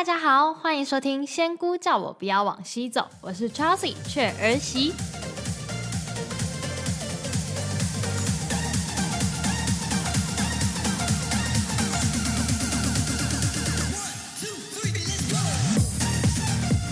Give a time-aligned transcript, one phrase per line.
[0.00, 4.94] 大家好，欢迎收听《仙姑叫我不要往西走》，我是 Chelsea 雀儿媳。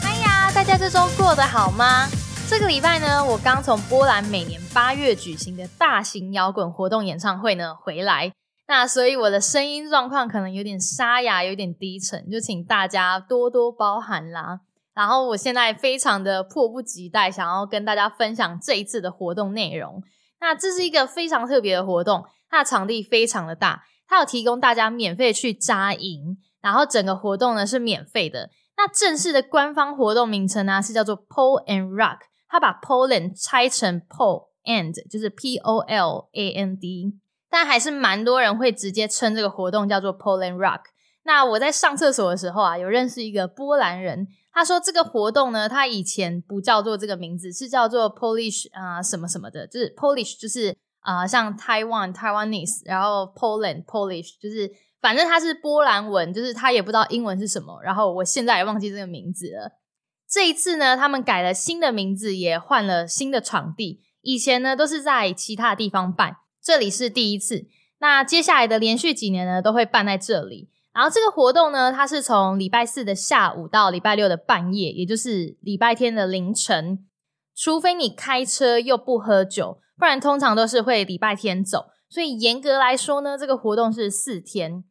[0.03, 2.07] 哎呀，大家这周过得好吗？
[2.47, 8.31] 这个礼拜呢，我刚从波兰每年八月举行的大型摇滚活动演唱会呢回来。
[8.69, 14.61] 那所以我的声音状况可能有点沙哑，有点低沉，就请大家多多包涵啦。
[14.93, 20.03] 然后我现在非常的迫不及待，想要跟大家分享这一次的活动内容。
[20.41, 28.51] 那这是一个非常特别的活动，它的场地非常的大，它有提供大家免费去扎营，然后整个活动呢是免费的。
[28.77, 37.15] 那正式的官方活动名称呢是叫做 Pole and Rock，它把 Poland 拆成 Pole and，就是 P O L A N D。
[37.51, 40.81] 但还是蛮多人会直接称这个活动叫做 Poland Rock。
[41.25, 54.71] 那我在上厕所的时候啊，有认识一个波兰人，他说这个活动呢，他以前不叫做这个名字，是叫做 Polish 啊什么什么的，就是 Polish 就是啊像 Taiwan Taiwanese，然后 Poland Polish 就是
[55.03, 57.79] 反正他是波兰文，就是他也不知道英文是什么。
[57.83, 59.73] 然后我现在也忘记这个名字了。
[60.31, 64.03] 这一次呢，他们改了新的名字，也换了新的场地。
[64.23, 66.37] 以前呢都是在其他地方办。
[66.69, 67.67] 这里是第一次，
[67.99, 70.69] 那接下来的连续几年呢，都会办在这里。
[70.93, 77.07] 然后这个活动呢，它是从礼拜四的下午到礼拜六的半夜，也就是礼拜天的凌晨。
[77.57, 81.87] 除非你开车又不喝酒，不然通常都是会礼拜天走。
[82.11, 84.85] 所以严格来说呢，这个活动是四天。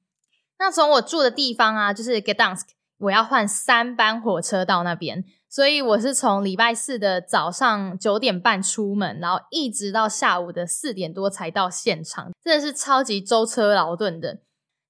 [0.58, 5.23] 那从我住的地方啊，就是 Gdansk，我要换三班火车到那边。
[5.50, 14.39] 所以我是从礼拜四的早上九点半出门，然后一直到下午的四点多才到现场，真的是超级舟车劳顿的。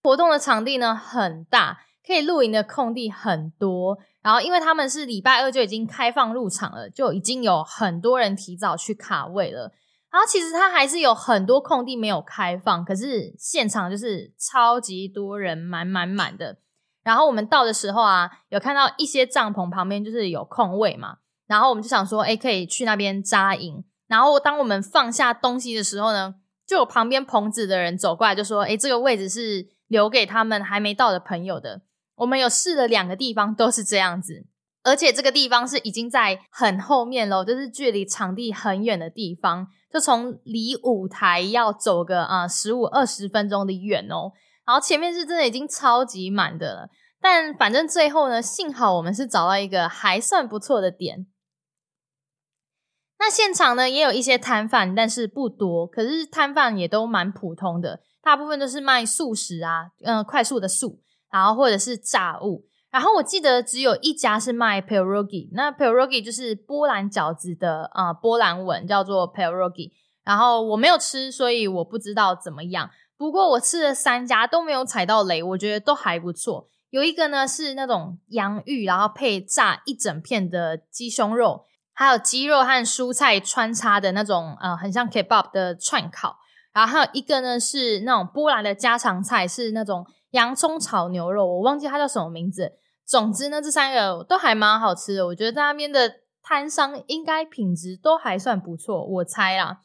[0.04, 3.98] 活动的场地呢很大，可以露营的空地很多。
[4.24, 9.72] 然后因为他们是礼拜二就已经开放入场了，就已经有很多人提早去卡位了。
[10.10, 16.58] 然后其实它还是有很多空地没有开放，可是现场就是超级多人，满满满的。
[17.08, 23.86] 然后我们到的时候啊，有看到一些帐篷旁边就是有空位嘛，然后我们就想说，哎，可以去那边扎营。
[24.08, 26.36] 然后当我们放下东西的时候呢，
[26.68, 31.84] 就有旁边棚子的人走过来，就说，哎，这个位置是留给他们还没到的朋友的。
[32.16, 34.46] 我们有试了两个地方，都是这样子，
[34.84, 44.34] 而且这个地方是已经在很后面喽，就是距离场地很远的地方，就从离舞台要走个啊十五二十分钟的远哦。
[44.68, 46.90] 然后前面是真的已经超级满的了，
[47.22, 51.26] 但反正最后呢，幸好我们是找到一个还算不错的点。
[53.18, 61.02] 那现场呢也有一些摊贩，但是不多，可是摊贩也都蛮普通的，大部分都是卖素食啊，嗯，快速的素，
[61.32, 62.66] 然后或者是炸物。
[62.92, 69.92] 然后我记得只有一家是卖 pierogi，那 pierogi 就是波兰饺子的啊，波兰文叫做 pierogi。
[70.24, 72.90] 然后我没有吃，所以我不知道怎么样。
[73.18, 76.70] 不过我吃了三家都没有踩到雷，我觉得都还不错。
[76.90, 86.38] 有一个呢是那种洋芋，然后配炸一整片的鸡胸肉，还有鸡肉和蔬菜穿插的那种呃，很像 kebab 的串烤。
[86.72, 92.74] 然后还有一个呢是那种波兰的家常菜，是那种洋葱炒牛肉，我忘记它叫什么名字。
[93.06, 95.26] 总之呢，这三个都还蛮好吃的。
[95.28, 99.80] 我觉得在那边的摊商应该品质都还算不错，我猜啦。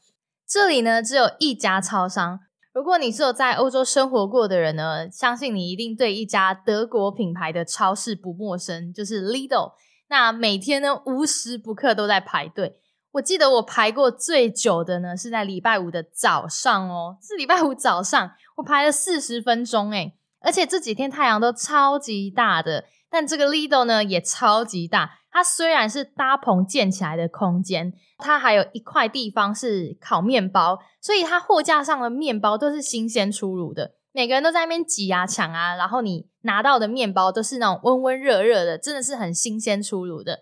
[0.46, 2.40] 这里呢只有一家超商。
[2.72, 9.72] 如果你是有在欧洲生活过的人呢，相信你一定对一家德国品牌的超市不陌生，就是 Lidl。
[10.08, 12.78] 那每天呢无时不刻都在排队。
[13.12, 25.18] 我记得我排过最久的呢是在礼拜五的早上哦，是礼拜五早上，我排了四十分钟诶而且这几天太阳都超级大的，但这个 Lidl 呢也超级大。
[25.30, 27.92] 它虽然是搭棚建起来的空间。
[28.18, 33.96] 它还有一块地方是烤面包，所以它货架上的面包都是新鲜出炉的。
[34.12, 40.40] 每个人都在那边挤啊抢啊，然后你拿到的面包都是那种温温热热的，真的是很新鲜出炉的。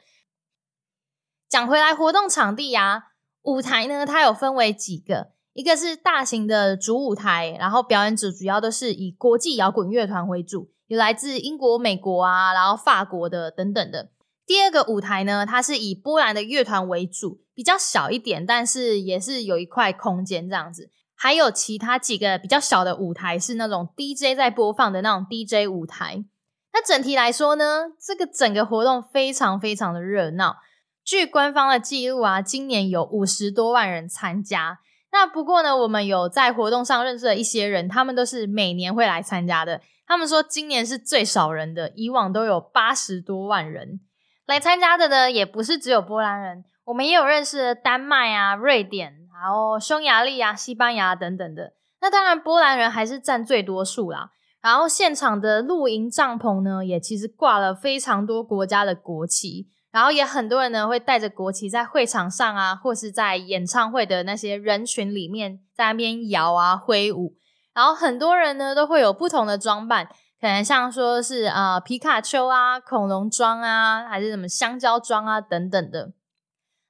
[1.49, 3.05] 讲回来，活动场地呀，
[3.43, 14.11] 舞台呢，它有分为几个，一个是大型的主舞台，然后表演者主要都是以国际摇滚乐团为主，有来自英国、美国啊，然后法国的等等的。
[14.45, 20.91] 第二个舞台呢，它是以波兰的乐团为主，比较小一点，但是也是有一块空间这样子。
[21.15, 26.25] 还有其他几个比较小的舞台，是那种 DJ 在播放的那种 DJ 舞台。
[26.73, 30.57] 那整体来说呢，这个整个活动非常非常的热闹。
[31.05, 34.81] 据官方的记录啊，今年有五十多万人参加。
[35.13, 39.81] 那不过呢，我们有在活动上认识的一些人，他们都是每年会来参加的。
[40.11, 44.01] 他们说今年是最少人的，以往都有八十多万人
[44.45, 45.31] 来参加的呢。
[45.31, 51.75] 也不是只有波兰人，我们也有认识的丹麦啊、瑞典，然后匈牙利啊、西班牙等等的。
[52.01, 54.33] 那当然，波兰人还是占最多数啦。
[54.61, 59.69] 然后现场的露营帐篷呢，也其实挂了非常多国家的国旗。
[59.93, 67.37] 然后也很多人呢会带着国旗在会场上啊，或是在演唱会的那些人群里面在那边摇啊挥舞。
[67.73, 70.07] 然后很多人呢都会有不同的装扮，
[70.41, 76.13] 可能像说是啊皮卡丘啊、恐龙装啊，还是什么香蕉装啊等等的。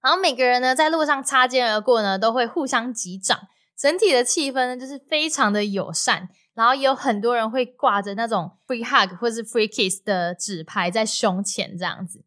[0.03, 3.38] 然后每个人呢在路上擦肩而过呢，都会互相击掌，
[3.79, 6.29] 整体的气氛呢就是非常的友善。
[6.53, 12.25] 然后也有很多人会挂着那种 free hug 或是 free kiss 的纸牌在胸前这样子。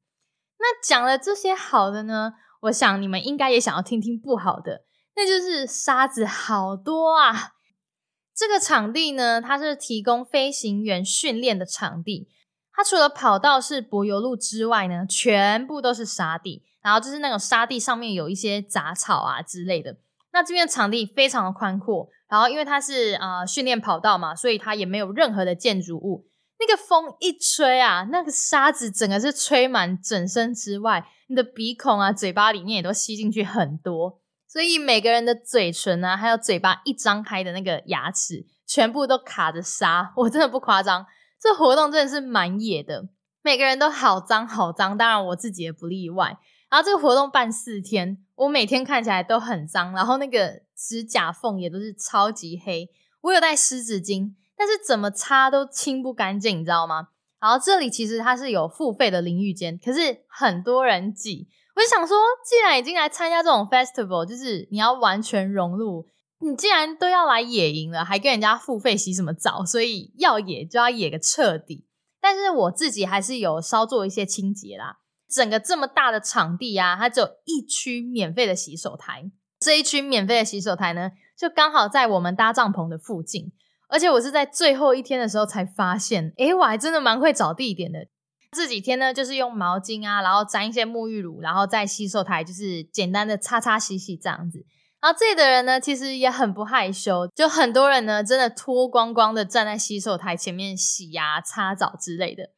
[0.57, 4.85] 那讲了这些好的呢，我想你们应该也想要听听不好的，
[5.15, 7.51] 那就是沙子好多啊。
[8.35, 12.27] 这个场地呢，它是提供飞行员训练的场地，
[12.71, 19.97] 它除了跑道是柏油路之外呢，全部都是沙地，然后就是那种沙地上面有一些杂草啊之类的。
[20.31, 26.27] 那这边场地非常的宽阔，然后因为它是呃训练跑道嘛，所以它也没有任何的建筑物。
[26.59, 34.21] 那个风一吹啊，那个沙子整个是吹满整身之外，你的鼻孔啊、嘴巴里面也都吸进去很多，
[34.53, 40.13] 所以每个人的嘴唇啊，还有嘴巴一张开的那个牙齿，全部都卡着沙。
[40.15, 41.07] 我真的不夸张，
[41.41, 43.09] 这活动真的是蛮野的，
[43.41, 46.37] 每个人都好脏好脏，当然我自己也不例外。
[46.69, 52.87] 然后这个活动办四天，我每天看起来都很脏，然后那个指甲缝也都是超级黑，
[53.21, 54.35] 我有带湿纸巾。
[54.55, 57.07] 但是怎么擦都清不干净，你知道吗？
[57.41, 61.47] 然后这里其实它是有付费的淋浴间，可是很多人挤。
[61.75, 62.17] 我就想说，
[62.47, 66.07] 既然已经来参加这种 festival，就是你要完全融入，
[66.39, 69.65] 你既然都要来野营了，还跟人家付费洗什么澡？
[69.65, 71.87] 所以要野就要野个彻底。
[72.21, 74.99] 但是我自己还是有稍做一些清洁啦。
[75.29, 79.31] 整个这么大的场地啊，它只有一区免费的洗手台。
[79.59, 83.51] 这一区免费的洗手台呢，就刚好在我们搭帐篷的附近。
[83.89, 88.07] 而且我是在最后一天的时候才发现，诶，我还真的蛮会找地点的。
[88.53, 94.65] 这几天呢，就是用毛巾啊，然后沾一些沐浴乳，然后在洗手台就是简单的擦擦洗洗这样子。
[95.01, 102.51] 然后这里的人呢，其实也很不害羞，就很多人呢，真的脱光光的站在洗手台前面洗牙、擦澡之类的。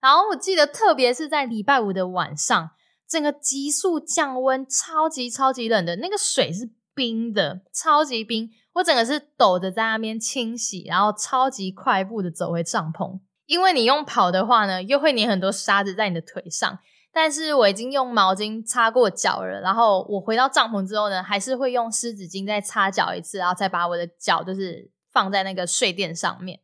[0.00, 2.70] 然后我记得，特别是在礼拜五的晚上，
[3.08, 8.50] 整个急速降温，超级超级冷的那个水是冰的，超级冰。
[8.72, 13.20] 我整个是抖着在那边清洗，然后超级快步的走回帐篷。
[13.52, 16.78] 因为你用跑的话呢，又会粘很多沙子在你的腿上。
[17.12, 26.60] 但是我已经用毛巾擦过脚了，然后我回到帐篷之后呢，还是会用湿纸巾再擦脚一次，然后再把我的脚就是放在那个睡垫上面。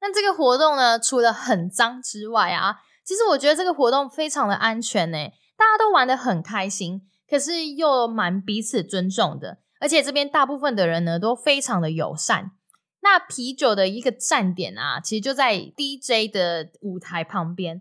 [0.00, 5.18] 那这个活动呢，除了很脏之外啊，其实我觉得这个活动非常的安全呢，
[5.58, 9.58] 大家都玩的很开心，可是又蛮彼此尊重的。
[9.78, 12.52] 而且这边大部分的人呢都非常的友善。
[13.02, 17.80] 那啤酒的一个站点啊，其实就在 DJ 的舞台旁边，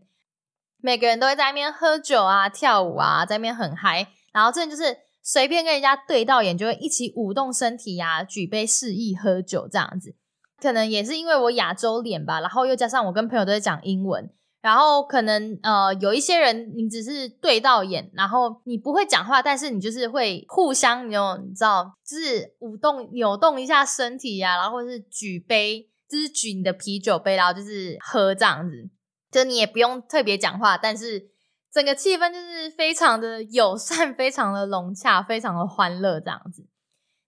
[0.82, 4.08] 每个人都会在那边喝酒啊、跳舞啊，在那边很嗨。
[4.32, 10.16] 然后这就是随便跟人家对到眼，就会一起舞动身体呀，举杯示意喝酒这样子。
[10.62, 14.30] 可能也是因为我亚洲脸吧，然后又加上我跟朋友都在讲英文。
[14.62, 28.90] 然后可能呃有一些人，你只是对到眼，然后你不会讲话，但是你就是会互相有你知道，就是舞动扭动一下身体呀，然后或是举杯，就是举你的啤酒杯，然后就是喝这样子，
[29.32, 31.30] 就你也不用特别讲话，但是
[31.72, 36.68] 整个气氛就是非常的友善，非常的融洽，非常的欢乐这样子。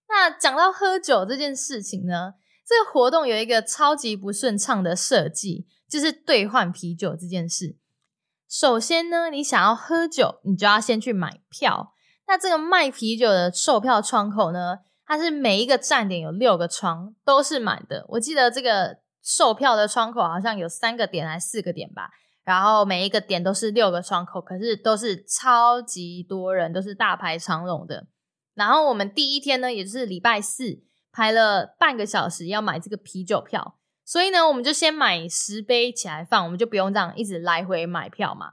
[0.08, 2.34] 那讲到喝酒这件事情呢，
[2.66, 5.66] 这个活动有一个超级不顺畅的设计。
[5.92, 7.76] 就是兑换啤酒这件事。
[8.48, 11.92] 首先呢，你想要喝酒，你就要先去买票。
[12.26, 18.06] 那这个卖啤酒的售票窗口呢，它是每一个站点有六个窗，都是满的。
[18.08, 22.08] 我记得这个售票的窗口好像有三个点还是四个点吧。
[22.42, 28.06] 然后每一个点都是六个窗口，可是都是超级多人，都是大排长龙的。
[28.54, 30.82] 然后我们第一天呢，也就是礼拜四，
[31.12, 33.78] 排了半个小时要买这个啤酒票。
[34.04, 38.52] 所以呢，我们就先买十杯起来放，我们就不用这样一直来回买票嘛。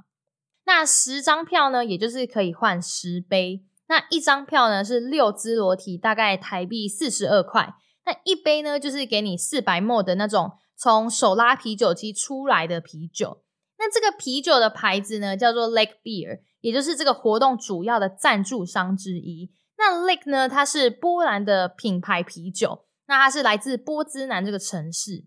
[0.65, 3.63] 那十张票呢，也就是可以换十杯。
[3.87, 7.73] 那一张票呢是六支裸体，大概台币四十二块。
[8.05, 13.41] 那一杯呢，就是给你四百沫的那种从手拉啤酒机出来的啤酒。
[13.79, 19.51] 那这个啤酒的牌子呢，叫做 Lake Beer，也就是这个活动主要的赞助商之一。
[19.77, 25.25] 那 Lake 呢，它是波兰的品牌啤酒，那它是来自波兹南这个城市。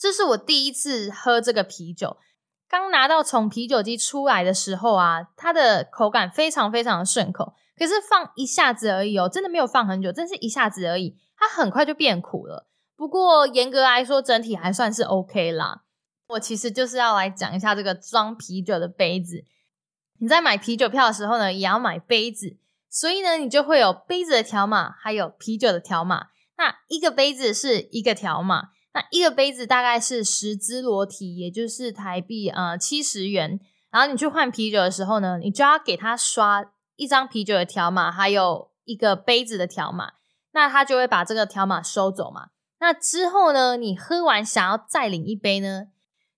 [0.00, 2.16] 这是我第一次喝这个啤酒。
[2.66, 7.52] 刚拿到从啤酒机出来的时候啊，它的口感非常非常的顺口。
[7.76, 12.66] 可是放一下子而已哦，真的没有放很久，真是一下子而已，它很快就变苦了。
[12.96, 15.82] 不过严格来说，整体还算是 OK 啦。
[16.28, 19.44] 我其实就是要来讲一下这个装啤酒的杯子。
[20.18, 22.56] 你在买啤酒票的时候呢，也要买杯子，
[22.88, 26.28] 所以呢，你就会有杯子的条码，还有啤酒的条码。
[26.56, 28.68] 那一个杯子是一个条码。
[28.92, 33.60] 那一个杯子大概是十支裸体，也就是台币呃七十元。
[33.90, 36.64] 然后你去换啤酒的时候呢，你就要给他刷
[36.96, 40.12] 一张啤酒的条码，还有一个杯子的条码。
[40.52, 42.48] 那他就会把这个条码收走嘛。
[42.80, 45.88] 那之后呢，你喝完想要再领一杯呢，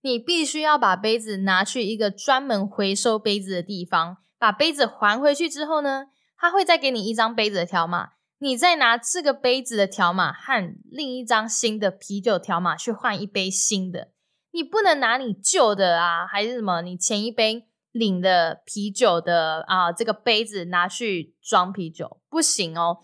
[0.03, 8.11] 你必须要把杯子拿去一个专门回收杯子的地方，把杯子还回去之后呢，他会再给你一张杯子的条码。
[8.43, 14.11] 你再拿这个杯子的条码和另一张新的啤酒条码去换一杯新的，
[14.51, 16.83] 你不能拿你旧的啊，还是什么？
[16.83, 22.99] 你前一杯领的啤酒的啊，这个杯子拿去装啤酒不行哦。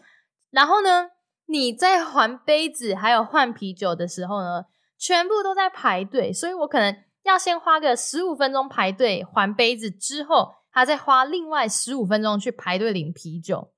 [0.50, 1.10] 然后呢，
[1.46, 4.64] 你在还杯子还有换啤酒的时候呢，
[4.98, 13.70] 全部都在排队，所以我可能要先花个十五分钟排队还杯子，之后他再花另外十五分钟去排队领啤酒。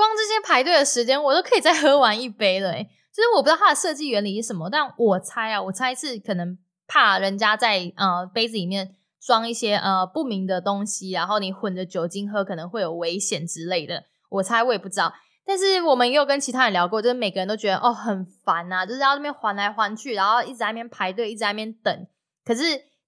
[0.00, 2.70] 光这些排队的时间，我都可以再喝完一杯了。
[2.70, 14.04] 哎，其 实我不知道它的设计原理是什么，但我猜啊，我猜是可能怕人家在呃杯子里面装一些呃不明的东西，然后你混着酒精喝可能会有危险之类的。
[14.30, 15.12] 我猜我也不知道，
[15.44, 22.06] 但是我们也有跟其他人聊过，就是每个人都觉得哦很烦啊，就是要那边还来还去，然后一直在那边排队，一直在那边等。
[22.42, 22.62] 可是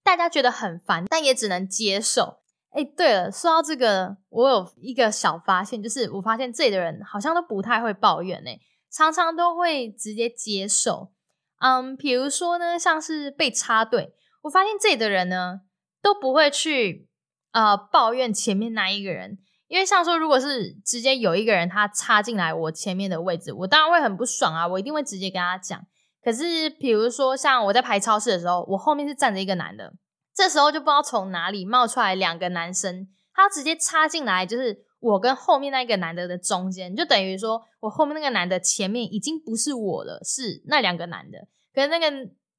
[0.05, 2.42] 大家觉得很烦，但也只能接受。
[2.73, 8.51] 哎，对了，说到这个，我有一个小发现，就是我发现这里的人好像都不太会抱怨呢，
[8.91, 11.13] 常常都会直接接受。
[11.61, 15.61] 嗯，比如说呢，像是被插队，我发现这里的人呢
[16.01, 17.09] 都不会去
[17.53, 19.39] 呃抱怨前面那一个人，
[19.69, 25.79] 因为像说如果是直接有一个人他插进来我前面的位置，我当然会很不爽啊，我一定会直接跟他讲。
[26.25, 29.93] 可是比如说像我在排超市的时候，我后面是站着一个男的。
[30.35, 41.39] 这时候就不知道从哪里冒出来两个男生，他直接插进来，就是我跟后面那个男的的中间，就等于说我后面那个男的前面已经不是我了，是那两个男的。
[41.75, 42.11] 可是那个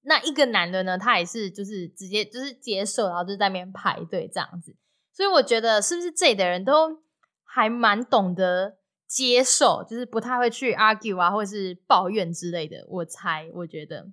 [0.04, 4.76] 那一个男的呢，他也是就是直接就是接受，然后就在那边排队这样子。
[5.12, 7.02] 所以我觉得是不是这里的人都
[7.44, 8.78] 还蛮懂得
[9.08, 12.86] 接受，就是不太会去 argue 啊，或者是抱怨之类的。
[12.88, 14.12] 我猜，我觉得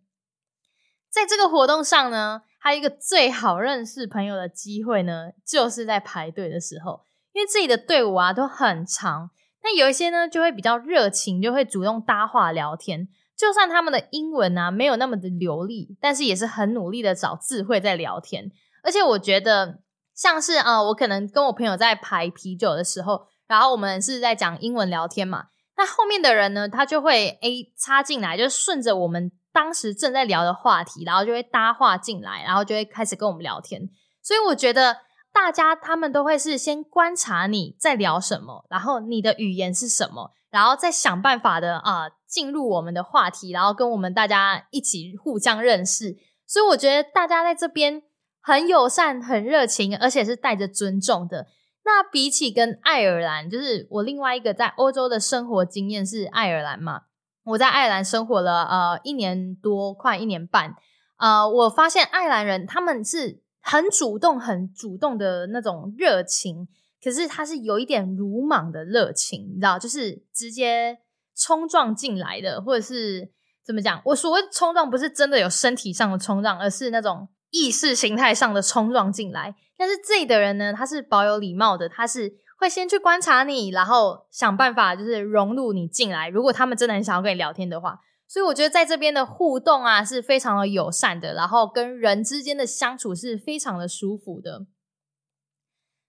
[1.11, 2.43] 在这个活动上呢。
[2.63, 9.31] 还有一个最好认识朋友的机会呢，就是在排队的时候，因为自己的队伍啊都很长，
[9.63, 18.51] 那有一些呢就会比较热情，就会主动搭话聊天，就算他们的英文啊没有那么的流利，但是也是很努力的找智慧在聊天。
[18.83, 19.81] 而且我觉得，
[20.15, 25.47] 像是啊，我可能跟我朋友在排啤酒的时候，然后我们是在讲英文聊天嘛，
[25.79, 29.33] 那后面的人呢，他就会 A 插进来，就顺着我们。
[29.53, 33.89] 当时正在聊的话题，然后就会搭话进来，然后就会开始跟我们聊天。
[34.23, 34.99] 所以我觉得
[35.33, 46.17] 大家他们都会是先观察你在聊什么，然后你的语言是什么，然后再想办法的啊进入我们的话题，然后跟我们大家一起互相认识。
[46.47, 48.03] 所以我觉得大家在这边
[48.41, 51.47] 很友善、很热情，而且是带着尊重的。
[51.85, 57.03] 那比起跟爱尔兰，就是我另外一个在欧洲的生活经验是爱尔兰嘛。
[57.45, 60.75] 我在爱尔兰生活了呃一年多，快一年半。
[61.17, 66.69] 呃，我发现爱尔兰人他们是很主动、很主动的那种热情，
[67.03, 70.99] 可是他是有一点鲁莽的热情，你知道，就是直接
[71.37, 73.31] 冲撞进来的，或者是
[73.65, 74.01] 怎么讲？
[74.05, 79.55] 我所谓冲撞，不是真的有身体上的冲撞，而是那种意识形态上的冲撞进来。
[79.77, 82.35] 但是这里的人呢，他是保有礼貌的，他是。
[82.61, 86.29] 会先去观察你，然后想办法就是融入你进来。
[86.29, 87.99] 如果他们真的很想要跟你聊天的话，
[88.29, 94.67] 所以我觉得在这边的互动啊是非常的友善的，然后跟人之间的相处是非常的舒服的。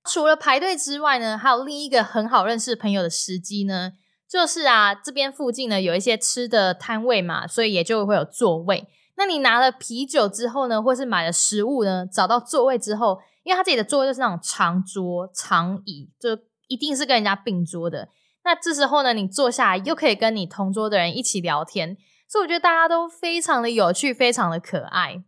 [0.03, 3.93] 除了排队之外呢，还有另一个很好认识朋友的时机呢，
[4.29, 8.89] 就是啊这边附近呢有一些吃的摊位嘛，所以也就会有座位。
[9.15, 13.19] 那你拿了啤酒之后呢，或是买了食物呢，找到座位之后。
[13.43, 18.09] 因为他自己的座位就是那种长桌长椅，就一定是跟人家并桌的。
[18.43, 25.23] 那这时候呢，你坐下来又可以跟你同桌的人一起聊天，所以我觉得大家都非常的有趣，非常的可爱。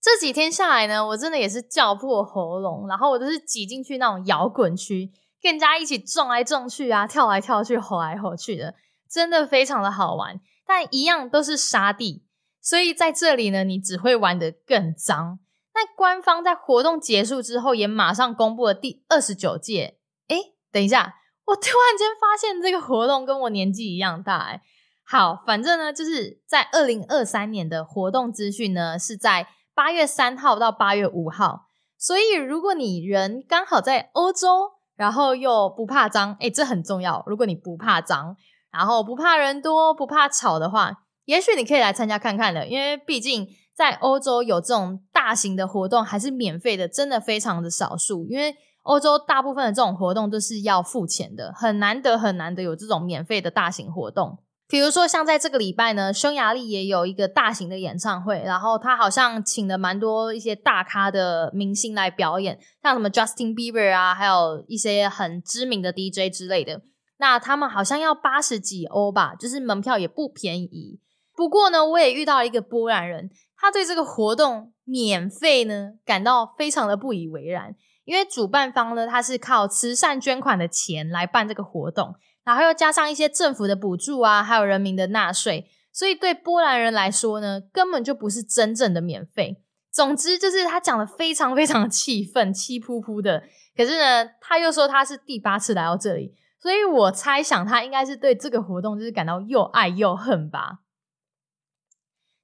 [0.00, 5.10] 这几天下来呢，我真的也是叫破喉咙，然后我都是挤进去那种摇滚区，
[5.42, 8.74] 跟人家一起撞来撞去啊，跳来跳去，吼来吼去的，
[9.10, 10.40] 真的非常的好玩。
[10.64, 12.24] 但一样都是沙地。
[12.60, 15.38] 所以在这里呢，你只会玩得更脏。
[15.76, 19.98] 那官方在活动结束之后，也马上公布了第二十九届。
[20.28, 20.36] 哎，
[20.72, 24.38] 等一下，我突然间发现这个活动跟我年纪一样大。
[24.38, 24.62] 哎，
[25.04, 31.66] 好，反正呢，就是在二零二三年的活动资讯呢，是在八月三号到八月五号。
[31.98, 37.22] 所以，如果你人刚好在欧洲，然后又不怕脏，哎，这很重要。
[37.26, 38.34] 如果你不怕脏，
[38.72, 42.66] 然后不怕人多、不怕吵的话，也许你可以来参加看看的。
[42.66, 48.26] 因为毕竟在欧洲有这种大型的活动还是免费的，真的非常的少数。
[48.28, 54.38] 因为欧洲大部分的这种活动都是要付钱的，很难得很难得有这种免费的大型活动。
[54.68, 66.82] 比如说，像在这个礼拜呢，匈牙利也有一个大型的演唱会，然后他好像请了蛮多一些大咖的明星来表演，像什么 Justin Bieber 啊，还有一些很知名的 DJ 之类的。
[67.18, 70.98] 那他们好像要八十几欧吧，就是门票也不便宜。
[71.36, 82.14] 不过呢，我也遇到一个波兰人，他对这个活动免费呢感到非常的不以为然，因为主办方呢他是靠慈善捐款的钱来办这个活动。
[82.44, 89.60] 然后又加上一些政府的补助啊，还有人民的纳税，所以对波兰人来说呢，根本就不是真正的免费。
[89.90, 93.42] 总之就是他讲的非常非常的气愤，气扑扑的。
[93.76, 100.78] 可是呢，他又说他是第八次来到这里，所以我猜想他应该是对这个活动就是感到又爱又恨吧。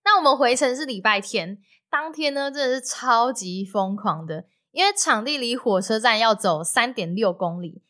[0.05, 1.59] 那我们回程是礼拜天，
[1.91, 7.83] 当天呢真的是超级疯狂的，因为场地离火车站要走三点六公里。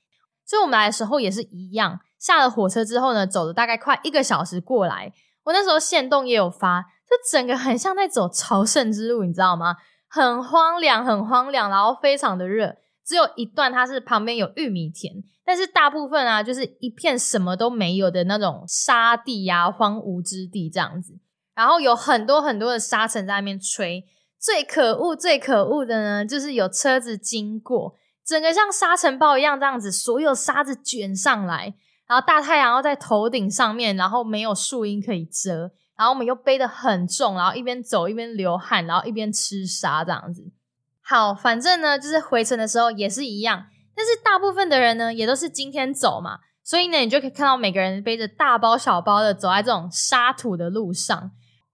[0.44, 5.12] 所以我们来的时候也是一样，下了火车之后呢，走了大概快一个小时过来。
[5.44, 9.76] 我那时候线动也有发，就整个很像在走朝圣之路，你知道吗？
[10.08, 12.76] 很荒凉，很荒凉，然后非常的热。
[13.04, 15.14] 只有一段它是旁边有玉米田，
[15.44, 21.18] 但是大部分啊就是一片什么都没有的那种沙地呀、荒芜之地这样子。
[21.54, 24.04] 然后有很多很多的沙尘在那边吹。
[24.38, 27.94] 最可恶、最可恶的呢，就是有车子经过。
[28.26, 31.74] 整个像沙尘暴一样这样子，所有沙子卷上来，
[32.08, 40.42] 然后大太阳要在头顶上面，然后没有树荫可以遮，然后我们又背得很重，然后一边走一边流汗，然后一边吃沙这样子。
[41.00, 51.30] 好，反正呢，就是回程的时候也是一样，但是大部分的人呢，也都是今天走嘛，所以呢，你就可以看到每个人背着大包小包的走在这种沙土的路上。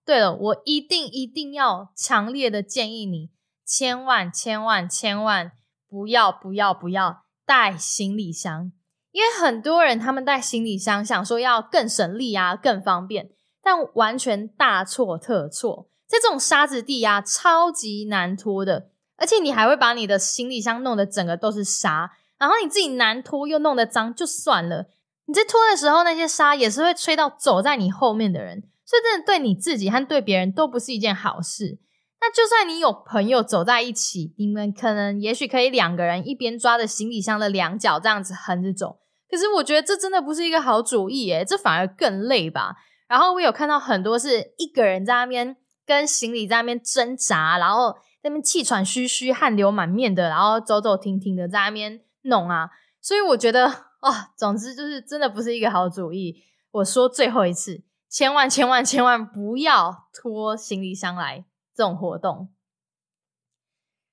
[0.08, 3.28] 对了，我一定一定要强烈的建议你，
[3.62, 5.52] 千万千万千万。
[5.86, 8.72] 不要不要不要带行李箱，
[9.10, 13.28] 因为很多人他们带行李箱想说要更省力啊，更方便，
[13.62, 15.90] 但完全大错特错。
[16.06, 24.86] 在这种沙子地啊，超级难拖的，而且你还会把你的行李箱弄得整个都是沙，然后你自己难拖又弄得脏，就算了，
[25.26, 31.78] 你在拖的时候那些沙也是会吹到走在你后面的人，所以真的对你自己和对别人都不是一件好事。
[32.22, 39.00] 那就算你有朋友走在一起，你们可能也许可以两个人一边抓着行李箱的两角这样子横着走。
[39.30, 42.76] 可是我觉得这真的不是一个好主意诶，这反而更累吧。
[43.06, 52.70] 然后我有看到很多是一个人在那边跟行李在那边挣扎，然后那边气喘吁吁、汗流满面的，然后走走停停的在那边弄啊。
[53.02, 53.66] 所以我觉得
[54.00, 56.36] 啊，总之就是真的不是一个好主意。
[56.70, 61.44] 我说最后一次，千万千万千万不要拖行李箱来。
[61.76, 62.52] 这种活动，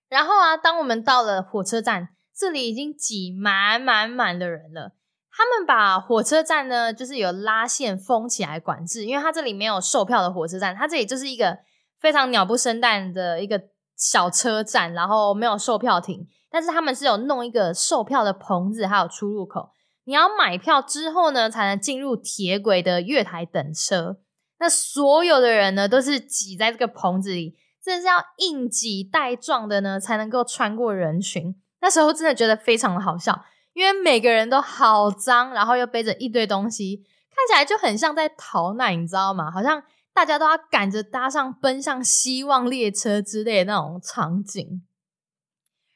[0.08, 4.92] 然后啊，当我们到了火车站，这里已经挤满满满的人了。
[5.32, 11.58] 他们把火车站呢，就是有拉线封起来管制，因为它这里没有售票的火车站，它这里就是一个
[11.98, 13.60] 非常鸟不生蛋的一个
[13.98, 16.28] 小车站，然后没有售票亭。
[16.52, 19.72] 但是他们是有弄一个售票的棚子，还有出入口。
[20.06, 24.18] 你要买票之后呢，才能进入铁轨的月台等车。
[24.60, 31.56] 那所有的人呢，都是挤在这个棚子里，真的是要硬挤带撞的呢，才能够穿过人群。
[31.82, 37.04] 那时候真的觉得非常的好笑，因为每个人都好脏，然后又背着一堆东西，
[37.36, 39.52] 看起来就很像在逃难，你知道吗？
[39.52, 44.84] 好像大家都要赶着搭上奔向希望列车之类的那种场景。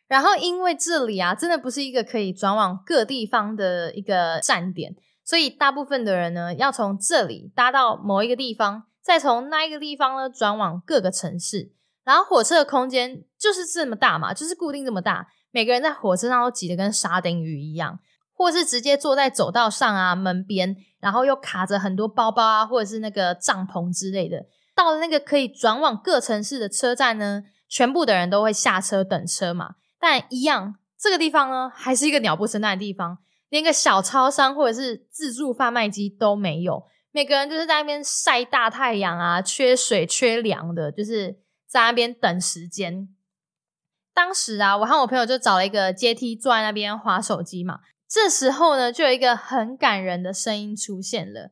[0.10, 4.93] 然后因为这里啊，真的不是一个可以转往各地方的一个站点。
[5.24, 11.72] 所以大部分的人呢，要从这里搭到某一个地方，再从那一个地方呢转往各个城市。
[12.04, 18.00] 然后火车的空间就是这么大嘛，就是固定这么大，每个人在火车上都挤得跟沙丁鱼一样，
[18.34, 24.48] 或是直接坐在走道上啊、门边，然后又卡着很多包包啊，或者是那个帐篷之类的。
[24.76, 29.76] 到了那个可以转往各城市的车站呢，全部的人都会下车等车嘛。
[30.00, 33.20] 但一样，这个地方呢，还是一个鸟不生蛋的地方。
[33.50, 43.10] 连个小超商或者是自助贩卖机都没有，每个人就是在那边晒大太阳啊，缺水缺粮的，就是在那边等时间。
[44.14, 47.80] 当时啊，我和我朋友就找了一个阶梯坐在那边划手机嘛。
[48.08, 51.50] 这时候呢，就有一个很感人的声音出现了。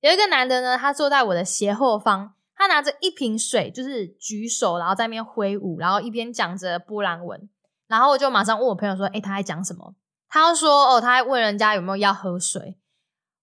[0.00, 7.48] 有一个男的呢，他坐在我的斜后方，他拿着一瓶水，就是举手，然后在那边挥舞，然后一边讲着波兰文。
[7.90, 9.94] 然后我就马上问我朋友说：“诶，他在讲什么？”
[10.30, 12.78] 他说：“哦，他在问人家有没有要喝水。”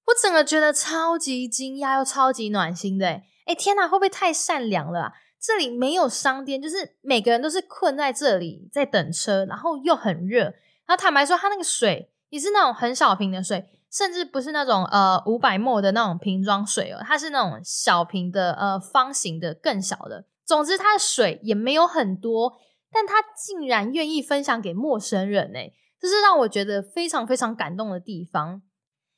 [0.08, 3.06] 我整个觉得超级惊讶又超级暖心的。
[3.46, 5.12] 诶天哪，会不会太善良了？
[5.40, 10.44] 这里没有商店，就是每个人都是困在这里在等车，然后又很热。
[10.86, 20.26] 然后坦白说，他那个水也是那种很小瓶的水，甚至不是那种呃五百沫的那种瓶装水哦，它是那种小瓶的呃方形的更小的。
[20.46, 22.58] 总之，它的水也没有很多，
[22.92, 25.60] 但他竟然愿意分享给陌生人呢，
[26.00, 28.62] 这是让我觉得非常非常感动的地方。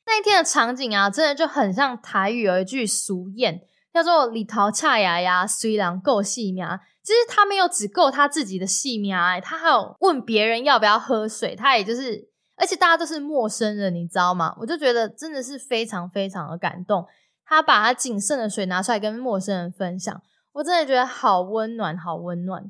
[0.06, 3.62] 那一天的场景啊，真的就很像台语有一句俗谚。
[3.92, 14.56] 叫做李桃恰牙牙，虽然够细苗，其实他没有只够他自己的细苗，他还有问别人要不要喝水，他也就是，而且大家都是陌生人，你知道吗？
[14.60, 17.04] 我就觉得真的是非常非常的感动，
[17.44, 20.22] 他把他仅剩的水拿出来跟陌生人分享，
[20.54, 22.70] 我真的觉得好温暖，好温暖。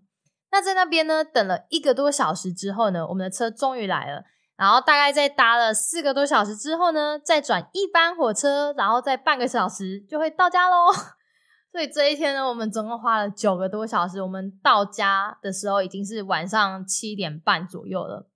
[0.51, 4.23] 那在那边呢，等了一个多小时之后呢，我们的车终于来了。
[4.55, 10.91] 然后大概在搭了四个多小时之后呢，再转一班火车，然后再半个小时就会到家喽。
[11.71, 14.21] 所以这一天呢，我们总共花了九个多小时。
[14.21, 18.27] 我们到家的时候已经是晚上七点半左右了。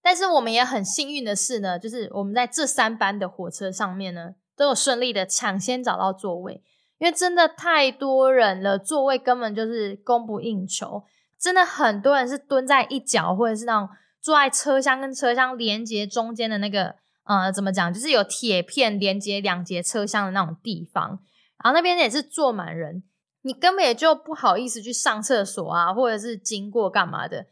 [0.00, 6.62] 但是我们也很幸运的是呢，就是我们在这三班的火车上面呢，都有顺利的抢先找到座位。
[7.02, 11.02] 因为真的太多人了，座位根本就是供不应求。
[11.36, 13.88] 真的很多人是蹲在一角，或者是那种。
[14.20, 17.92] 坐在车厢跟车厢连接中间的那个，呃，怎么讲？
[17.92, 21.18] 就是有铁片连接两节车厢的那种地方，
[21.60, 23.02] 然后那边也是坐满人，
[23.40, 27.46] 你根本也就不好意思去上厕所啊，或者是经过干嘛的。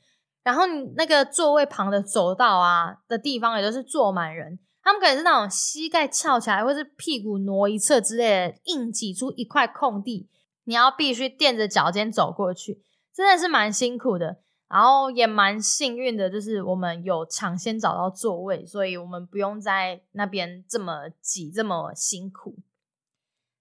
[0.44, 10.28] 然后你那个座位旁的走道啊的地方也都是坐满人，他们可能是那种膝盖翘起来，或是屁股挪一侧之类的，硬挤出一块空地，
[10.64, 12.82] 你要必须垫着脚尖走过去，
[13.14, 14.38] 真的是蛮辛苦的。
[14.68, 22.54] 然后也蛮幸运的，就是我们有抢先找到座位，所以我们不用在那边这么挤、这么辛苦。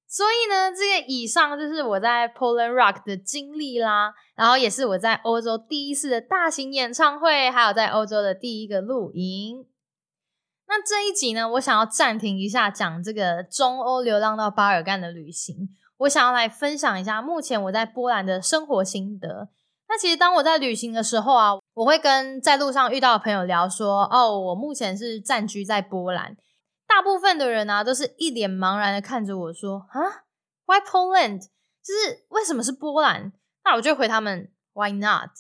[0.08, 9.66] 所以呢，这个以上就是我在 Poland Rock 的经历啦，然后也是我在欧洲第一次的大型演唱会，还有在欧洲的第一个露营。
[10.70, 19.50] 那这一集呢，我想要暂停一下，讲这个中欧流浪到巴尔干的旅行，我想要来分享一下目前我在波兰的生活心得。
[19.88, 26.38] 那其实当我在旅行的时候啊，我会跟在路上遇到的朋友聊说，哦，我目前是暂居在波兰。
[26.88, 30.00] 大部分的人啊，都是一脸茫然的看着我说，啊
[30.68, 31.40] ，Why Poland？
[31.84, 33.34] 就是为什么是波兰？
[33.64, 35.32] 那我就回他们，Why not？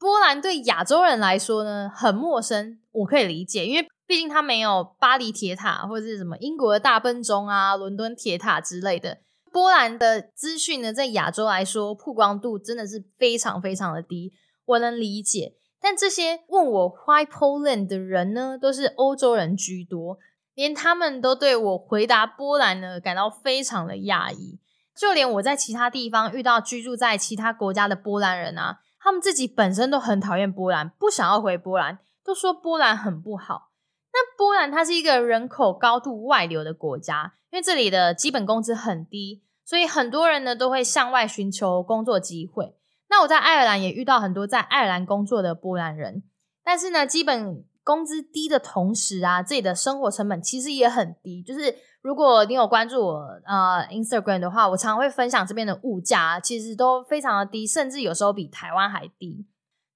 [0.00, 9.18] 波兰对亚洲人来说呢，很陌生，我可以理解，因为毕竟它没有巴黎铁塔或者是什么英国的大笨钟啊、伦敦铁塔之类的。
[9.52, 14.32] 波兰的资讯呢，在亚洲来说，曝光度真的是非常非常的低。
[14.64, 20.18] 我能理解，但这些问我 Why Poland 的人呢，都是欧洲人居多，
[20.54, 24.58] 连他们都对我回答波兰呢感到非常的讶异。
[24.96, 33.70] 就连我在其他地方遇到居住在其他国家的波兰人啊，他们自己本身都很讨厌波兰，不想要回波兰，都说波兰很不好。
[34.12, 39.42] 那波兰它是一个人口高度外流的国家，因为这里的基本工资很低。
[39.66, 42.76] 所以很多人呢都会向外寻求工作机会。
[43.08, 46.22] 那我在爱尔兰也遇到很多在爱尔兰工作的波兰人，
[46.62, 51.42] 但是呢，基本工资低的同时啊，自己的生活成本其实也很低。
[51.42, 53.14] 就是如果你有关注我
[53.46, 59.46] 呃 Instagram 的话，我常常会分享这边的物价其实都非常的低，甚至有时候比台湾还低。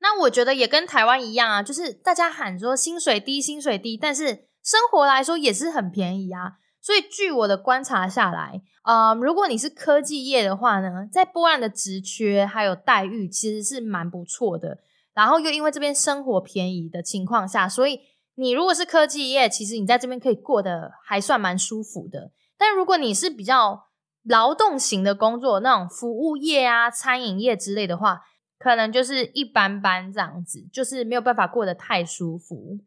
[0.00, 6.52] 那我觉得也跟台湾一样啊，就是大家喊说薪水低，薪水低，但是生活来说也是很便宜啊。
[6.80, 14.78] 所以，据我的观察下来，呃，如果你是科技业的话呢，在波兰的职缺还有待遇其实是蛮不错的。
[15.12, 17.98] 然后又因为这边生活便宜的情况下，所以
[18.36, 22.30] 你如果是科技业，其实你在这边可以过得还算蛮舒服的。
[22.56, 23.88] 但如果你是比较
[24.22, 28.20] 劳动型的工作，那种服务业啊、餐饮业之类的话，
[28.58, 32.80] 可能就是一般般这样子，就是没有办法过得太舒服。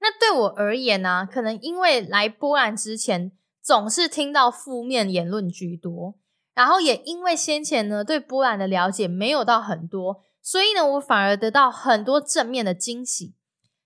[0.00, 3.30] 那对我而言呢，可能因为来波兰之前
[3.62, 6.16] 总是听到负面言论居多，
[6.54, 13.36] 然后也因为先前呢对波兰的了解没有到很多，所以呢我反而得到很多正面的惊喜。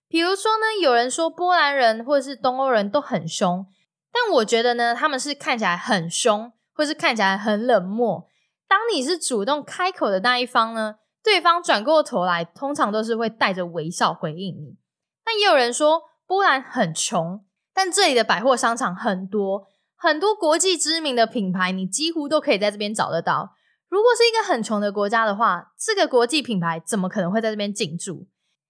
[0.09, 3.67] 比如说呢，有人说波兰人或者是东欧人都很凶，
[4.11, 8.27] 但我觉得呢，他们是看起来很凶，或是看起来很冷漠。
[8.69, 14.77] 当你是主动开口的那一方呢，对方转过头来，通常都是会带着微笑回应你。
[15.25, 23.55] 但也有人说，波兰很穷，但这里的百货商场很多，很多国际知名的品牌，你几乎都可以在这边找得到。
[23.89, 28.27] 如果是一个很穷的国家的话，这个国际品牌怎么可能会在这边进驻？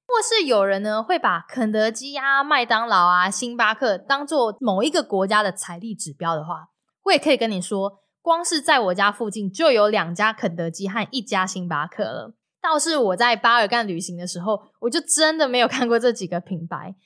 [0.06, 6.68] 或是有人呢会把肯德基啊、麦当劳啊、星巴克当做某一个国家的财力指标的话，
[7.04, 8.00] 我也可以跟你说。
[8.26, 12.34] 光是在我家附近就有两家肯德基和一家星巴克了。
[12.60, 16.96] 倒是我在巴尔干旅行的时候，我就真的没有看过这几个品牌。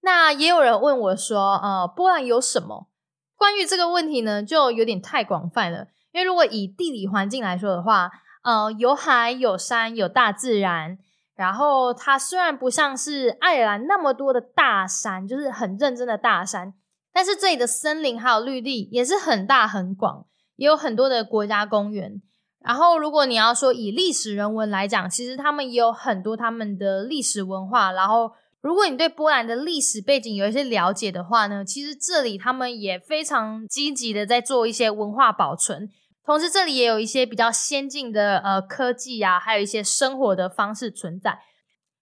[0.00, 2.88] 那也有人问我说：“呃，波兰有什么？”
[3.36, 5.88] 关于这个问题呢，就有点太广泛了。
[6.12, 8.10] 因为如果以地理环境来说的话，
[8.42, 10.96] 呃，有海有山有大自然。
[11.36, 16.72] 然后它虽然不像是爱尔兰那么多的大山，就是很认真的大山，
[17.12, 20.24] 但是这里的森林还有绿地也是很大很广。
[20.60, 22.20] 也有很多的国家公园，
[22.62, 27.92] 然后如果你要说以历史人文来讲，其实他们也有很多他们的历史文化。
[27.92, 35.88] 然后，如果你对波兰的历史背景有一些了解的话呢，其实这里他们也非常积极的在做一些文化保存，
[36.26, 41.38] 同时这里也有一些比较先进的呃科技啊，还有一些生活的方式存在。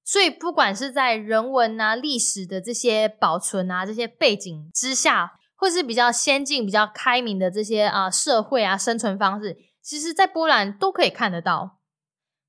[0.05, 5.38] 所以，不管是在人文啊、历史的这些保存啊这些背景之下。
[5.61, 11.79] 或是比较先进、比较开明的这些啊社会啊生存方式，其实，在波兰都可以看得到。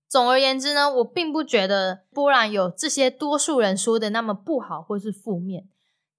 [0.07, 5.67] 总而言之呢，我并不觉得波兰有这些多数人说的那么不好或是负面。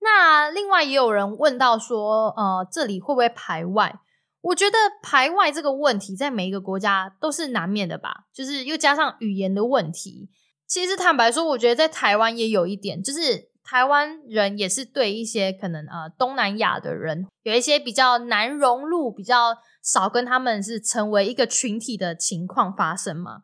[0.01, 4.01] 那另外也有人问到说，呃，这里会不会排外？
[4.41, 10.29] 我觉得排外这个问题在每一个国家都是难免的吧，就是又加上语言的问题。
[10.67, 13.50] 其实坦白说，我觉得在台湾也有一点，就是。
[13.63, 23.43] 台湾人也是对一些可能呃东南亚的人有一些比较难融入、比较少跟他们是成为一个群体的情况发生嘛？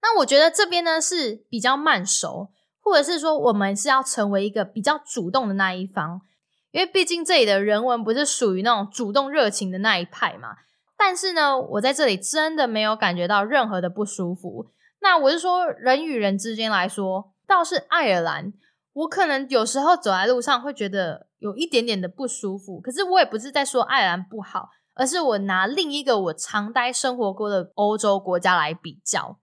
[0.00, 6.22] 那我觉得这边呢是比较慢熟，或者是说我们是要成为一个比较主动的那一方，
[6.70, 10.56] 因为毕竟这里的人文不是属于那种主动热情的那一派嘛。
[10.96, 14.70] 但是呢，我在这里真的没有感觉到任何的不舒服。
[15.00, 18.52] 那我是说人与人之间来说，倒是爱尔兰。
[18.92, 29.38] 我可能有时候走在路上会觉得有一点点的不舒服，可是我也不是在说爱尔兰不好，而是我拿另一个我常待生活过的欧洲国家来比较。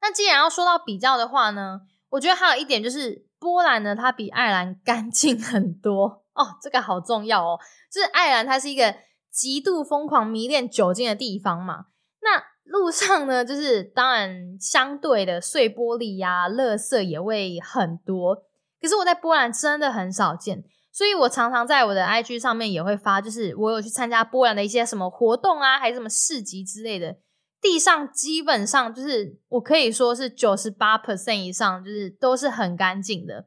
[0.00, 7.60] 那既然要说到比较的话呢，我觉得还有一点就是波兰呢，它比爱尔兰干净很多哦，这个好重要哦。
[7.92, 8.96] 就是爱尔兰它是一个
[9.30, 11.86] 极度疯狂迷恋酒精的地方嘛，
[12.22, 12.57] 那。
[12.68, 18.36] 路上呢， 就是当然相对的碎玻璃呀、垃圾也会很多。
[18.80, 27.16] 可是我在波兰真的很少见，所以我常常在我的 IG 上面也会发，就是我有去参加波兰的一些什么活动啊，还是什么市集之类的。
[27.60, 33.46] 地上基本上就是我可以说是九十八 percent 以上，就是都是很干净的。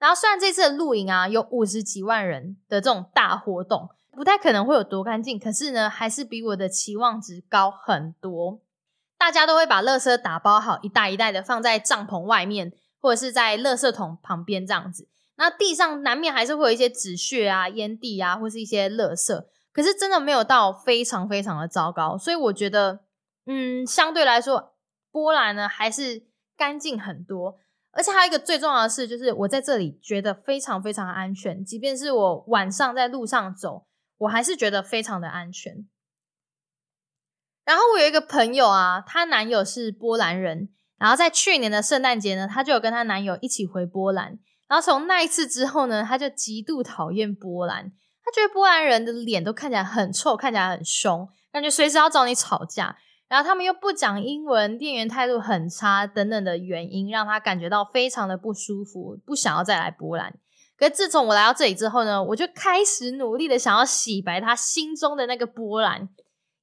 [0.00, 3.90] 然后虽然这次的露营啊有五十几万人的这种大活动。
[4.14, 8.60] 不太可能会有多干净，可是呢，还是比我的期望值高很多。
[9.18, 15.08] 大家都会把垃圾打包好，一袋一袋的放在帐篷外面，或者是在垃圾桶旁边这样子。
[15.36, 19.44] 那地上难免还是会有一些纸屑啊、烟蒂啊，或是一些垃圾。
[19.72, 23.00] 可是真的没有到非常非常的糟糕，所以我觉得，
[23.46, 24.74] 嗯，相对来说，
[25.10, 27.58] 波兰呢还是干净很多。
[27.90, 33.86] 而且还有一个最重要的事，就是我在这里觉得非常非常安全，即便是我晚上在路上走。
[34.24, 35.86] 我还是觉得非常的安全。
[37.64, 44.38] 然后我有一个朋友啊，她男友是波兰人，然后在去年的圣诞节呢，她就有跟她男友一起回波兰。
[44.68, 52.96] 然后从那一次之后呢，她就极度讨厌波兰，她觉得波兰人的脸都看起来很臭，看起来很凶，感觉随时要找你吵架。
[53.26, 60.38] 然后他们又不讲英文，店员态度很差等等的原因，让她感觉到非常的不舒服，不想要再来波兰。
[60.78, 66.08] 可是自从我来到这里之后呢，我就开始努力的想要洗白他心中的那个波兰。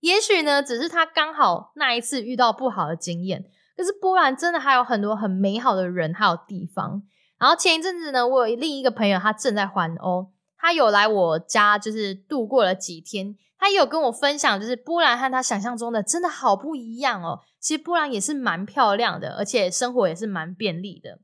[0.01, 3.45] 也许呢，只是他刚好那一次遇到不好的经验。
[3.77, 7.03] 可是波兰真的还有很多很美好的人还有地方。
[7.39, 13.35] 然后前一阵子呢，我有另一个朋友，他正在环欧，他有来我家，就是度过了几天。
[13.57, 17.39] 他有跟我分享，就是波兰和他想象中的真的好不一样哦。
[17.59, 21.19] 其实波兰也是蛮漂亮的，而且生活也是蛮便利的。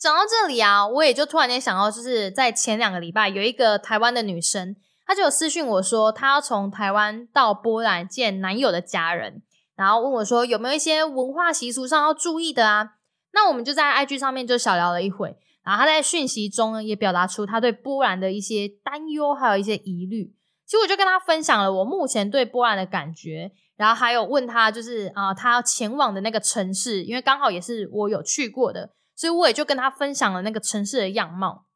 [0.00, 9.42] 讲到这里啊，我也就突然间想到，就是在前两个礼拜，有一个台湾的女生，她就有私讯我说，她要从台湾到波兰见男友的家人，
[9.76, 12.92] 然后问我说有没有一些文化习俗上要注意的啊？
[13.34, 20.32] 那我们就在 IG 上面就小聊了一会，然后她在讯息中，也表达出她对波兰的一些担忧，还有一些疑虑。
[20.64, 31.66] 其实我就跟她分享了我目前对波兰的感觉，然后还有问她就是啊，她要前往的那个城市，因为刚好也是我有去过的，所以我也就跟他分享了那个城市的样貌。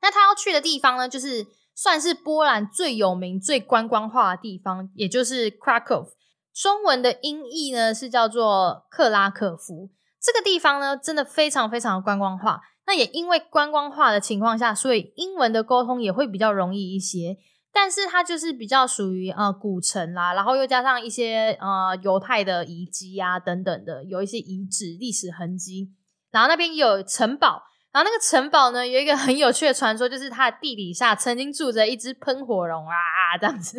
[0.00, 1.44] 那他要去的地方呢，就是
[1.74, 6.06] 算是波兰最有名、最观光化的地方，也就是 Krakow。
[6.54, 9.90] 中文的音译呢是叫做克拉克夫。
[10.20, 12.60] 这个地方呢，真的非常非常的观光化。
[12.86, 17.36] 那也因为观光化的情况下，所以英文的沟通也会比较容易一些。
[17.72, 25.92] 但是它就是比较属于呃古城啦，然后又加上一些呃犹太的遗迹啊等等的，有一些遗址、历史痕迹。
[26.32, 33.78] 然后那边有城堡，然后那个城堡呢有一个很有趣的传说，就是它的地底下曾经住着一只喷火龙啊，这样子。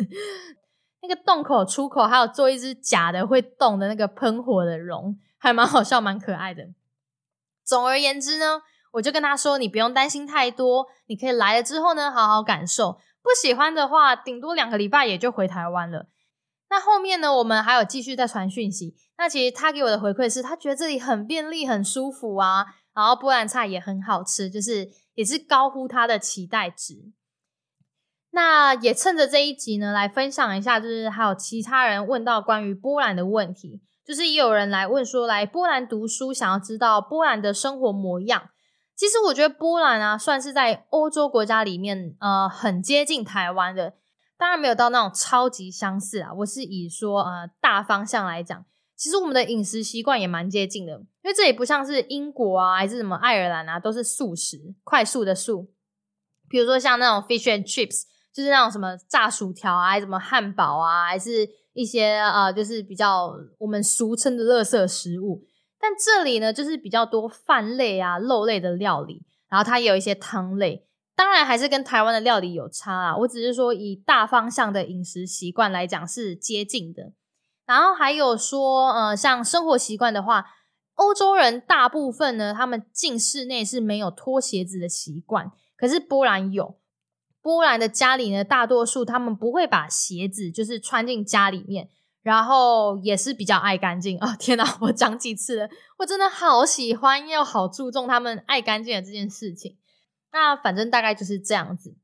[1.02, 6.62] 那个洞口出口还有做一只假的会动的那个喷火的龙，还蛮好笑、蛮可爱的。
[7.62, 8.62] 总而言之呢，
[8.92, 12.92] 我就跟他说：“你不用担心太多，你可以来了之后呢，好好感受。
[13.22, 16.06] 不喜欢的话，顶多两个礼拜也就回台湾了。”
[16.70, 18.96] 那后面呢，我们还有继续在传讯息。
[19.16, 27.12] 那其实他给我的回馈是他觉得这里很便利、很舒服啊，然后波兰菜也很好吃，就是也是高乎他的期待值。
[28.30, 38.50] 那也趁着这一集呢，来分享一下，就是还有其他人问到关于波兰的问题，就是也有人来问说，来波兰读书，想要知道波兰的生活模样。
[38.96, 43.94] 其实我觉得波兰啊，算是在欧洲国家里面，呃，很接近台湾的，
[44.44, 46.30] 当然没有到那种超级相似啊。
[46.34, 48.62] 我是以说，呃，大方向来讲，
[48.94, 55.70] 其实我们的饮食习惯也蛮接近的，因为这里不像是英国啊，还是什么爱尔兰啊，都是素食，快速的素，
[56.50, 58.02] 比如说像那种 fish and chips。
[58.34, 65.46] 就是那种什么炸薯条啊，还是什么汉堡啊，还是一些呃，就是比较我们俗称的垃圾食物。
[65.78, 70.83] 但这里呢，就是比较多饭类啊、肉类的料理，然后它也有一些汤类。
[71.16, 73.16] 当然还是跟台湾的料理有差啊。
[73.18, 77.12] 我只是说以大方向的饮食习惯来讲是接近的。
[77.66, 80.44] 然后还有说，呃，像生活习惯的话，
[80.94, 86.78] 欧洲人大部分呢，他们进室内是没有脱鞋子的习惯，可是波兰有。
[87.40, 91.88] 波兰的家里呢，大多数他们不会把鞋子就是穿进家里面，
[92.22, 94.34] 然后也是比较爱干净啊！
[94.36, 99.76] 天哪，我讲几次了，我真的好喜欢又好注重他们爱干净的这件事情。
[100.34, 101.94] 那反正大概就是这样子。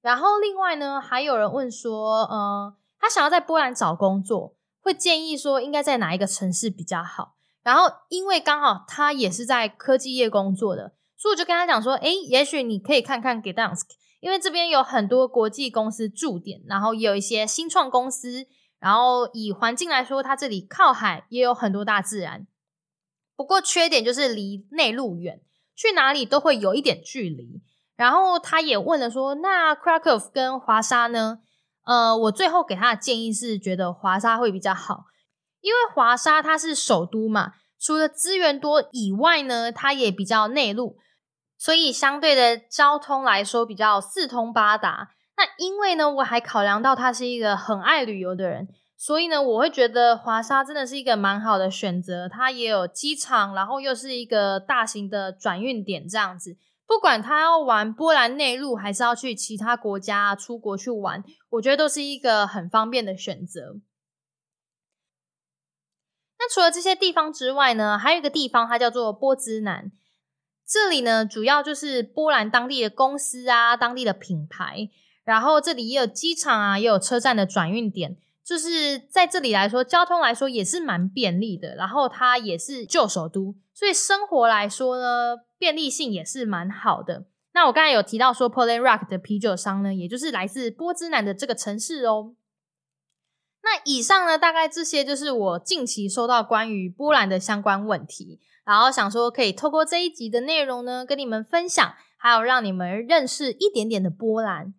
[0.00, 7.34] 然后另外呢，还有人问说，嗯，他想要在波兰找工作，会建议说应该在哪一个城市比较好？
[7.64, 13.86] 然后因为刚好他也是在科技业工作的，所以我就跟他讲说，诶，也许你可以看看 Gdansk。
[14.20, 18.46] 因为这边有很多国际公司驻点，然后也有一些新创公司，
[18.78, 22.46] 然后以环境来说，它这里靠海，也有很多大自然。
[23.34, 25.40] 不过缺点就是离内陆远，
[25.74, 27.60] 去哪里都会有一点距离。
[28.02, 31.38] 然后他也问了说，那 Krakow 跟华沙呢？
[31.84, 35.04] 呃，我最后给他的建议是，觉得华沙会比较好，
[35.60, 40.96] 因为华沙它是首都嘛，除了资源多以外呢，它也比较内陆。
[41.56, 45.10] 所以相对的交通来说比较四通八达。
[45.36, 48.66] 那因为呢，我还考量到他是一个很爱旅游的人，
[48.98, 52.28] 所以呢，我会觉得华沙真的是一个蛮好的选择。
[52.28, 56.56] 它也有机场，然后又是一个大型的转运点，这样子。
[56.92, 63.76] 不管他要玩波兰内陆，还是要去其他国家出国去玩，我觉得都是一个很方便的选择。
[66.38, 69.90] 那除了这些地方之外呢，还有一个地方，它叫做波兹南。
[70.68, 74.90] 这里呢，主要就是波兰当地的公司啊，当地的品牌，
[75.24, 81.74] 然后这里也有机场啊，也有车站的转运点，就是在这里来说，交通来说也是蛮便利的。
[81.74, 87.26] 然后它也是旧首都，所以生活来说呢，便利性也是蛮好的。
[87.54, 92.34] 那我刚才有提到说，Poland Rock 的啤酒商呢，也就是来自波兹南的这个城市哦。
[93.62, 98.40] 那以上呢，大概这些就是我近期收到关于波兰的相关问题。
[98.64, 104.72] 然后想说，可以透过这一集的内容呢，跟你们分享，还有让你们认识一点点的波兰。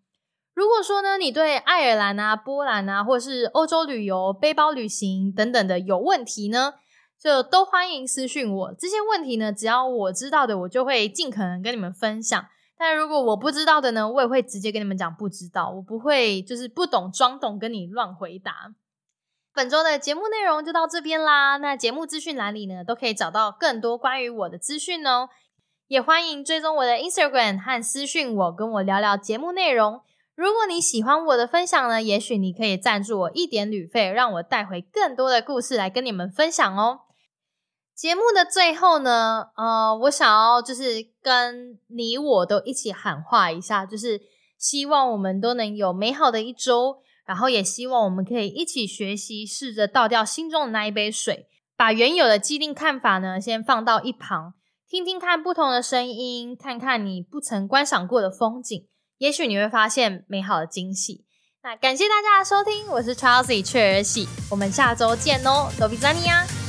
[0.54, 6.76] 如果说呢，你对爱尔兰啊、波兰啊，或是欧洲旅游、背包旅行等等的有问题呢，
[7.24, 8.74] 就都欢迎私讯我。
[8.78, 12.46] 这些问题呢，只要我知道的，我就会尽可能跟你们分享。
[12.78, 18.74] 但如果我不知道的呢，我也会直接跟你们讲不知道，我不会就是不懂装懂跟你乱回答。
[19.54, 21.56] 本周的节目内容就到这边啦。
[21.56, 25.30] 那节目资讯栏里呢，都可以找到更多关于我的资讯哦。
[25.88, 30.02] 也欢迎追踪我的 Instagram 和私讯我，跟我聊聊节目内容。
[30.36, 37.00] 如果你喜欢我的分享呢，也许你可以赞助我一点旅费，让我带回更多的故事来跟你们分享哦。
[38.04, 44.20] 节目的最后呢，呃，我想要就是跟你我都一起喊话一下，就是
[44.60, 51.47] 希望我们都能有美好的一周，然后也希望我们可以一起学习，试着倒掉心中的那一杯水，
[51.78, 54.54] 把原有的既定看法呢先放到一旁，
[54.89, 58.86] 听听看不同的声音，看看你不曾观赏过的风景，
[59.20, 61.24] 也许你会发现美好的惊喜。
[61.62, 66.62] 那感谢大家的收听，我是 Charles 雀儿喜，我们下周见哦，多比赞尼亚。